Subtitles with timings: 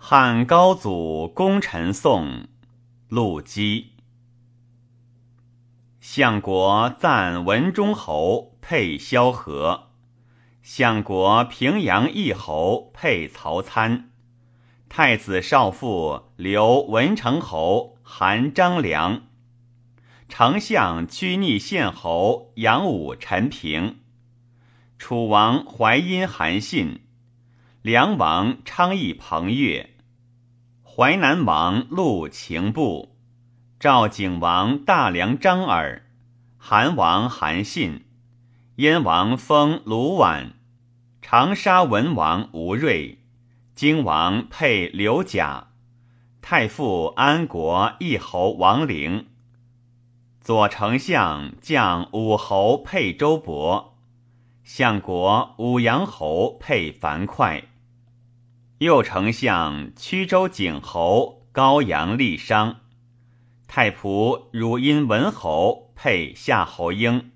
[0.00, 2.46] 汉高祖功臣颂，
[3.08, 3.94] 陆机。
[6.00, 9.88] 相国赞文忠侯配萧何，
[10.62, 14.10] 相国平阳义侯配曹参，
[14.88, 19.22] 太子少傅留文成侯韩张良，
[20.28, 23.98] 丞相屈逆县侯杨武陈平，
[24.96, 27.00] 楚王淮阴韩信，
[27.82, 29.90] 梁王昌邑彭越，
[30.82, 33.16] 淮南王陆秦布。
[33.78, 36.02] 赵景王大梁张耳，
[36.56, 38.04] 韩王韩信，
[38.76, 40.54] 燕王封卢绾，
[41.22, 43.20] 长沙文王吴瑞，
[43.76, 45.68] 荆王配刘贾，
[46.42, 49.28] 太傅安国义侯王陵，
[50.40, 53.87] 左丞相将武侯配周勃，
[54.70, 57.64] 相国武阳侯配樊哙，
[58.80, 62.80] 右丞相曲州景侯高阳立商。
[63.66, 67.30] 太仆汝阴文侯配夏侯婴，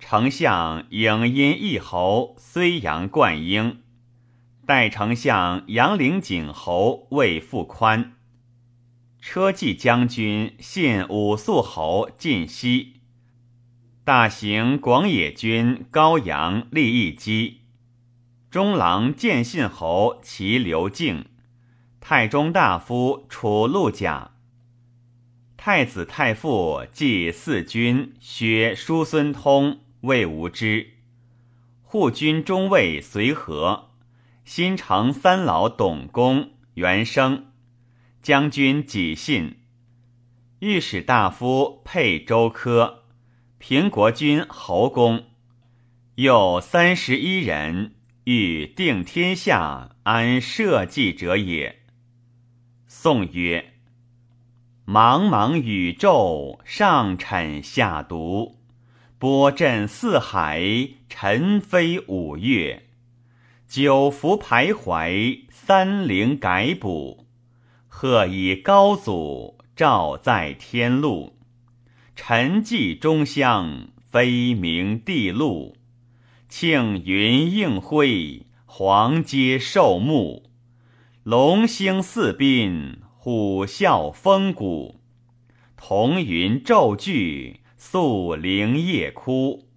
[0.00, 3.80] 丞相颍阴义侯睢阳冠英，
[4.66, 8.14] 代丞相杨陵景侯魏复宽，
[9.20, 13.01] 车骑将军信武肃侯晋西，
[14.04, 17.60] 大行广野军高阳立义基，
[18.50, 21.26] 中郎见信侯齐刘敬，
[22.00, 24.32] 太中大夫楚陆贾。
[25.56, 30.94] 太子太傅祭四君薛叔孙通魏无知，
[31.82, 33.90] 护军中尉随和，
[34.44, 37.52] 新城三老董公袁生，
[38.20, 39.58] 将军己信，
[40.58, 43.01] 御史大夫沛周科，
[43.64, 45.22] 平国君侯公，
[46.16, 51.82] 又三十一人，欲定天下安社稷者也。
[52.88, 53.74] 宋曰。
[54.84, 58.58] 茫茫宇宙，上沉下笃，
[59.20, 60.60] 波震四海，
[61.08, 62.88] 尘飞五岳。
[63.68, 67.28] 九福徘徊，三陵改补。
[67.86, 71.38] 鹤以高祖，照在天路。
[72.14, 75.76] 沉寂中乡，飞鸣地路。
[76.48, 80.50] 庆云映辉，黄阶寿木。
[81.22, 82.98] 龙兴四滨。
[83.24, 85.00] 虎啸风鼓，
[85.76, 89.68] 彤云骤聚，肃灵夜哭。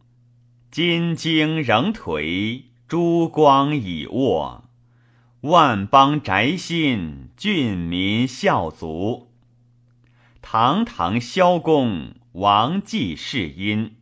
[0.71, 4.67] 金睛仍颓，珠光已卧。
[5.41, 9.29] 万邦宅心，郡民孝足。
[10.41, 13.95] 堂堂萧公，王继世殷。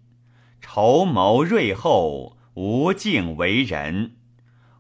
[0.60, 4.16] 筹谋睿厚，无敬为人。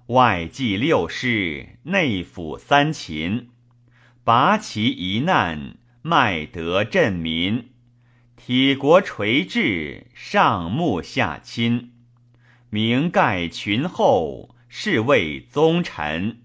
[0.07, 3.51] 外祭六师，内辅三秦。
[4.23, 7.69] 拔其一难，迈德振民，
[8.35, 11.91] 体国垂治，上睦下亲，
[12.71, 16.41] 名盖群后，是谓宗臣。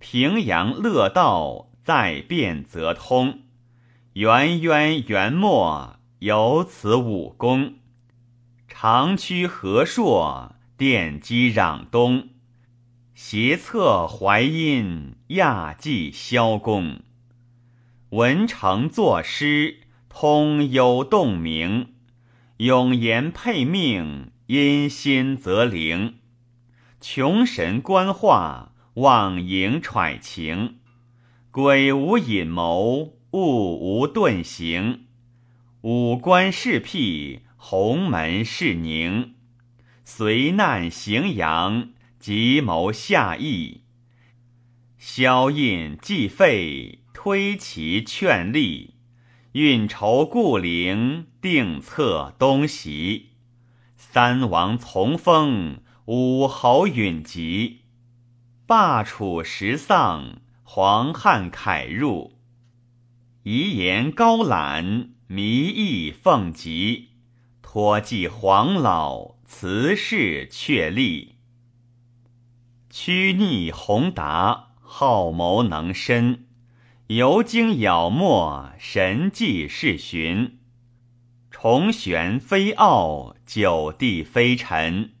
[0.00, 3.42] 平阳乐道，在变则通，
[4.14, 7.74] 元渊元末，有此武功。
[8.66, 12.30] 长驱河朔，奠基壤东。
[13.14, 17.02] 斜策淮阴，亚济萧公。
[18.08, 21.94] 文成作诗，通幽洞明。
[22.56, 26.16] 永言配命，因心则灵。
[27.00, 30.78] 穷神观化，妄影揣情。
[31.52, 35.06] 鬼无隐谋，物无遁形。
[35.82, 39.34] 五官是辟，鸿门是宁。
[40.04, 41.90] 随难行阳。
[42.20, 43.84] 急谋下意，
[44.98, 48.96] 萧印既废，推其劝力，
[49.52, 53.30] 运筹固陵，定策东袭。
[53.96, 57.84] 三王从风，五侯允吉，
[58.66, 62.39] 罢楚时丧，黄汉凯入。
[63.42, 67.12] 遗言高览，迷意奉吉，
[67.62, 71.36] 托寄黄老，辞世确立。
[72.90, 76.44] 曲逆宏达，好谋能深，
[77.06, 80.58] 游经杳没，神迹是寻。
[81.50, 85.12] 重玄非傲，九地非尘，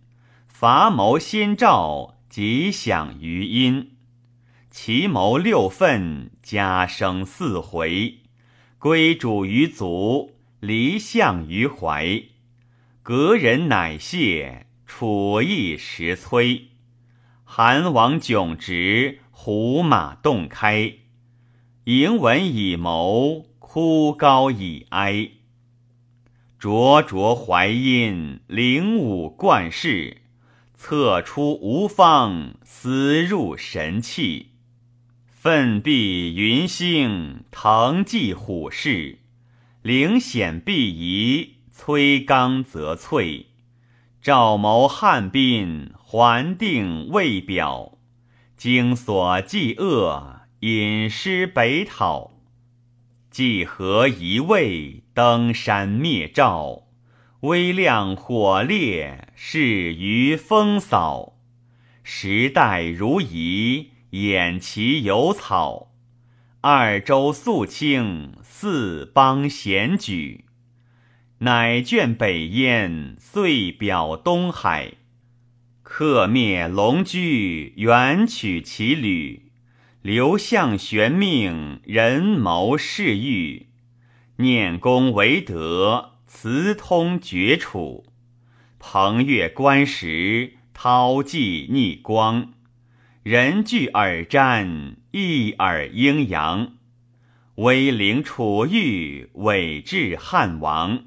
[0.46, 3.89] 伐谋先兆，吉享于阴。
[4.72, 8.18] 其谋六分，家生四回，
[8.78, 12.22] 归主于足，离相于怀。
[13.02, 16.66] 隔人乃谢，楚意时摧。
[17.42, 20.94] 韩王迥直，胡马洞开。
[21.84, 25.30] 迎文以谋，枯高以哀。
[26.60, 30.18] 灼灼怀阴，灵武冠世。
[30.76, 34.49] 策出无方，思入神气。
[35.42, 39.20] 奋臂云星，腾迹虎视。
[39.80, 43.46] 灵显必移，摧刚则脆。
[44.20, 47.96] 赵谋汉宾，还定未表。
[48.58, 52.32] 经所既恶，引师北讨。
[53.30, 56.82] 既合一位，登山灭赵。
[57.40, 61.38] 微亮火烈，势于风扫。
[62.02, 65.92] 时代如移，偃旗有草。
[66.62, 70.44] 二州肃清，四邦咸举。
[71.38, 74.94] 乃卷北燕，遂表东海。
[75.82, 79.50] 克灭龙驹，远取其旅。
[80.02, 83.68] 刘向玄命，人谋事欲。
[84.36, 88.04] 念功为德，辞通绝楚。
[88.78, 92.52] 彭越观时，韬计逆光。
[93.22, 96.72] 人具耳瞻，一耳阴阳。
[97.56, 101.04] 威灵楚玉，伟至汉王。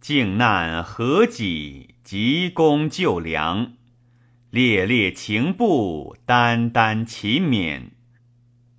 [0.00, 3.74] 靖难何己，急功救良。
[4.50, 7.90] 烈烈情布，丹丹其勉。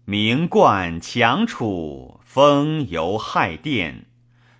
[0.03, 4.07] 名冠强楚，风犹害殿。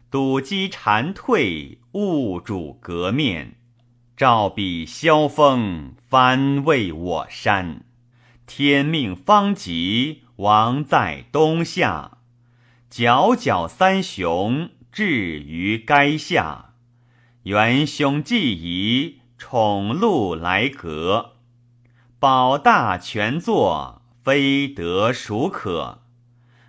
[0.09, 3.57] 堵击蝉退，误主革面。
[4.15, 7.83] 照彼萧峰，翻为我山。
[8.45, 12.18] 天命方极，王在东夏。
[12.92, 14.69] 皎皎三雄。
[14.92, 16.75] 至于垓下，
[17.44, 21.38] 元凶既移，宠禄来阁。
[22.19, 26.04] 保大权作，非得孰可？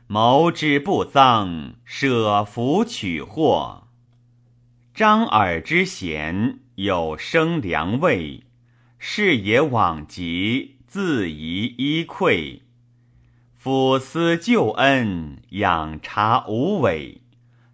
[0.07, 3.89] 谋之不臧，舍福取祸。
[4.95, 8.45] 张耳之贤，有生良味。
[8.99, 12.63] 视野往极，自疑依愧。
[13.63, 17.23] 抚思旧恩，养察无伪。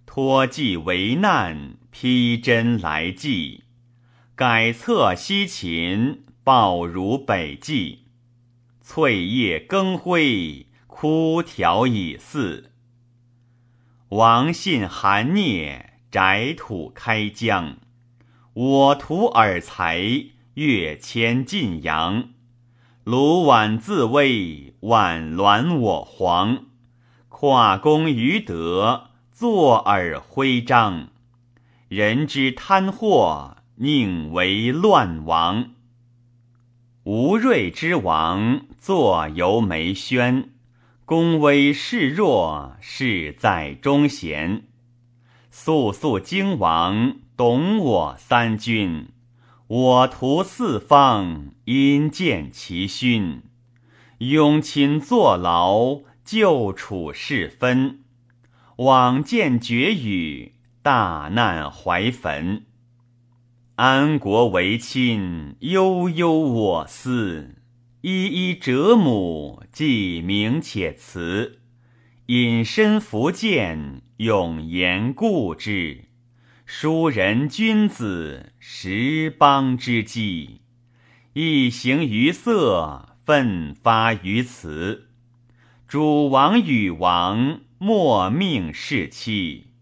[0.07, 3.63] 托寄为难，披针来济；
[4.35, 8.07] 改策西秦，报如北纪。
[8.81, 12.73] 翠叶更辉，枯条已似。
[14.09, 17.77] 王信韩聂，宅土开疆。
[18.63, 20.03] 我图尔才，
[20.53, 22.29] 跃迁晋阳。
[23.05, 26.67] 卢绾自危，宛鸾我皇。
[27.31, 29.05] 跨功于德。
[29.33, 31.09] 坐而徽章，
[31.89, 35.71] 人之贪祸，宁为乱王。
[37.05, 40.51] 吴瑞之王，坐游梅轩，
[41.07, 44.65] 功威势弱，势在中贤。
[45.51, 49.09] 肃肃荆王，懂我三军，
[49.67, 53.45] 我图四方，因见其勋。
[54.19, 58.01] 拥亲坐牢，救楚事分。
[58.77, 62.67] 往见绝语，大难怀坟。
[63.77, 67.55] 安国为亲，悠悠我思。
[68.03, 71.61] 依依折母，既明且辞。
[72.27, 76.10] 隐身福建，永言故之。
[76.73, 80.61] 淑人君子，十邦之基。
[81.33, 85.09] 一行于色，奋发于辞。
[85.89, 87.63] 主王与王。
[87.79, 89.73] 莫命世妻，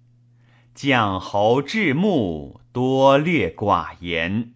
[0.74, 4.54] 将侯至穆，多略寡言。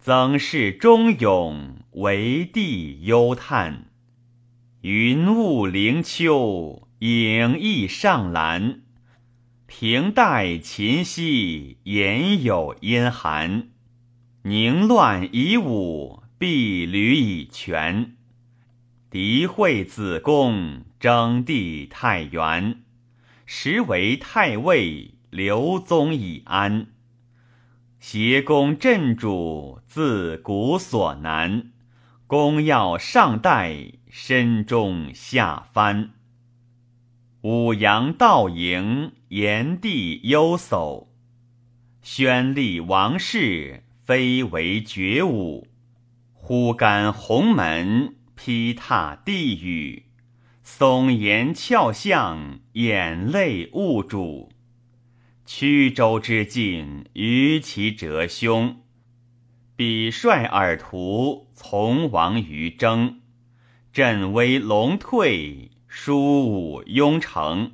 [0.00, 3.84] 曾氏忠勇，为帝忧叹。
[4.80, 8.80] 云雾灵丘，影翳上兰。
[9.70, 13.68] 平代秦兮，言有阴寒。
[14.44, 18.16] 宁乱以武，必履以权。
[19.10, 22.80] 嫡惠子贡，征地太原，
[23.44, 26.86] 实为太尉，刘宗以安。
[28.00, 31.72] 挟公镇主，自古所难。
[32.26, 36.12] 公要上代，身中下藩。
[37.42, 41.06] 五阳道营，炎帝忧叟。
[42.02, 45.68] 宣立王室，非为绝武。
[46.32, 48.14] 忽干鸿门。
[48.40, 50.04] 劈踏地狱，
[50.62, 54.52] 松岩峭象，眼泪误主。
[55.44, 58.76] 曲周之境，于其折胸。
[59.74, 63.22] 彼率尔图从王于征，
[63.92, 67.72] 振威龙退，书武雍成。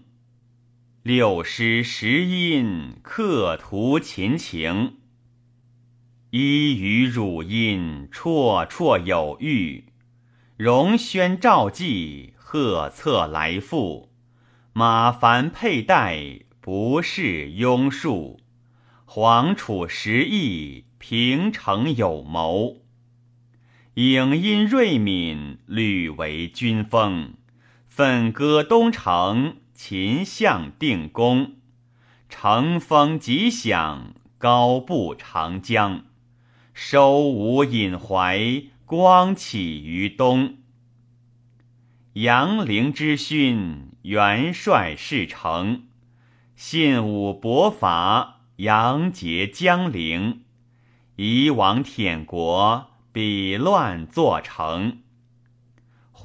[1.02, 4.96] 六师十音，刻图秦情。
[6.30, 9.92] 一语汝音，绰绰有余。
[10.56, 14.10] 荣宣召妓，贺策来复。
[14.72, 18.40] 马凡佩戴，不是庸数。
[19.04, 22.78] 黄楚十亿，平城有谋。
[23.96, 27.34] 影音瑞敏，屡为军锋。
[27.96, 31.52] 奋戈东城，秦相定公。
[32.28, 36.02] 乘风急响，高步长江。
[36.72, 40.56] 收吴引怀，光起于东。
[42.14, 45.84] 杨陵之勋，元帅事成。
[46.56, 50.42] 信武伯伐，杨节江陵。
[51.14, 55.03] 夷王舔国，彼乱作成。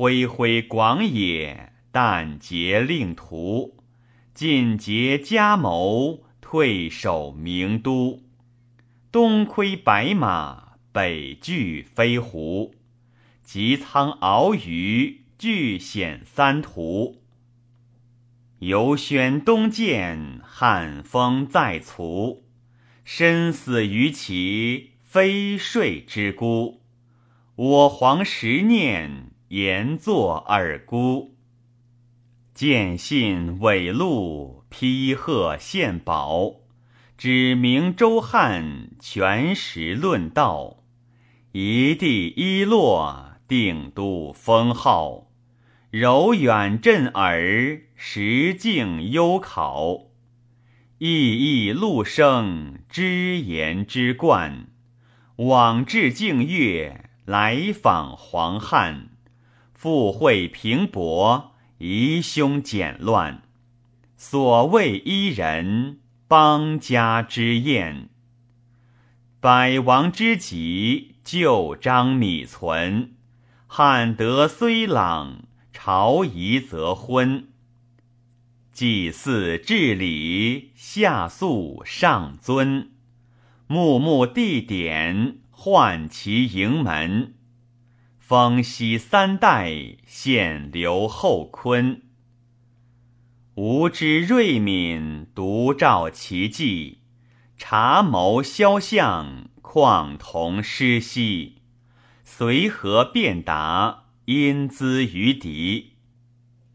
[0.02, 3.84] 恢恢广野，但结令图。
[4.34, 8.22] 尽结家谋，退守名都。
[9.12, 12.76] 东窥白马，北拒飞狐。
[13.44, 17.22] 及仓鳌鱼，俱显三途。
[18.60, 22.46] 游轩东渐，汉风在卒。
[23.04, 26.82] 身死于其非睡之孤。
[27.58, 31.36] 我皇十念，言作尔孤。
[32.54, 36.58] 见信伪录，批贺献宝。
[37.18, 40.84] 指明周汉，全实论道。
[41.54, 45.32] 一地一落，定都封号。
[45.90, 50.12] 柔远震耳，实境幽考。
[51.00, 54.68] 意义陆生，之言之冠。
[55.38, 59.09] 往至静月，来访黄汉。
[59.82, 63.44] 富会平伯，疑凶简乱。
[64.18, 66.00] 所谓伊人。
[66.28, 68.10] 邦家之宴，
[69.40, 73.14] 百王之极，旧章米存。
[73.68, 77.48] 汉德虽朗，朝仪则昏。
[78.74, 82.92] 祭祀治礼，下肃上尊。
[83.66, 87.34] 穆穆地点，唤其营门。
[88.30, 92.04] 封息三代，献刘后坤。
[93.56, 97.00] 吾之睿敏，独照其迹；
[97.58, 101.64] 察谋肖像，况同师兮。
[102.24, 105.94] 随和辩答，因资于敌。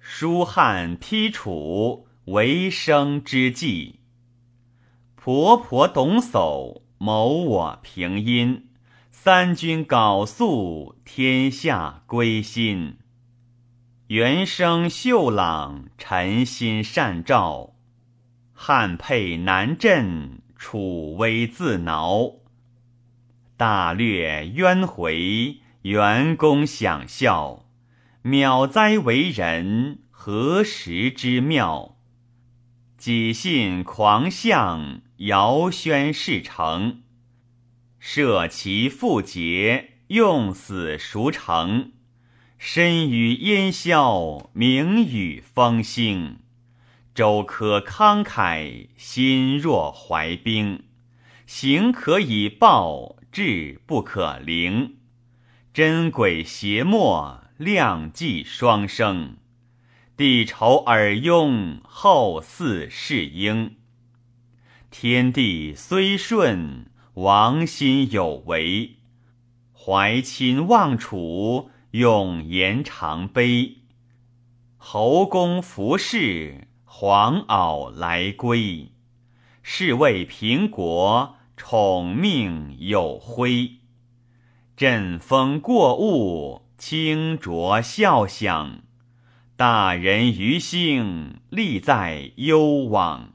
[0.00, 4.00] 书汉批楚，为生之计。
[5.14, 8.70] 婆婆董叟，谋我平阴。
[9.24, 12.98] 三军缟素，天下归心。
[14.08, 17.72] 原生秀朗，臣心善照；
[18.52, 22.32] 汉沛南振，楚威自挠。
[23.56, 27.64] 大略冤回，元公想笑。
[28.22, 31.96] 渺哉为人，何时之妙？
[32.98, 37.03] 己信狂相，尧宣事成。
[38.06, 41.92] 舍其复节，用死孰成？
[42.58, 46.40] 身与烟消，名与风兴。
[47.14, 50.84] 周可慷慨，心若怀冰。
[51.46, 54.98] 行可以报，志不可凌。
[55.72, 59.38] 真鬼邪莫，量计双生。
[60.14, 63.76] 帝仇尔拥，后嗣世婴。
[64.90, 68.96] 天地虽顺，王心有为。
[69.72, 71.70] 怀亲望楚。
[71.94, 73.76] 永言长悲，
[74.76, 78.90] 侯公服侍，黄袄来归。
[79.62, 83.74] 是谓平国，宠命有徽。
[84.76, 88.80] 阵风过物，清浊笑响。
[89.54, 93.34] 大人余兴，立在幽往。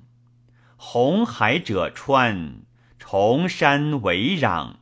[0.75, 2.63] 红海者川，
[3.11, 4.73] 崇山围壤。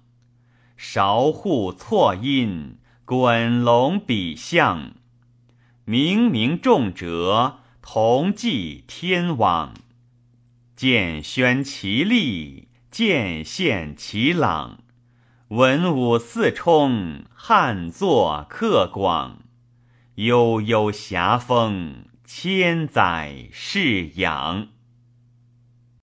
[0.75, 2.77] 韶户错音。
[3.05, 4.95] 滚龙比象，
[5.85, 9.73] 冥冥重哲，同济天网。
[10.75, 14.79] 见宣其利，见献其朗。
[15.47, 19.37] 文武四冲，汉作客广。
[20.15, 24.67] 悠悠遐风，千载世仰。